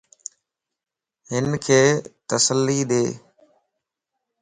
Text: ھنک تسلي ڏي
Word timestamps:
ھنک 1.31 1.65
تسلي 2.27 2.79
ڏي 2.89 3.05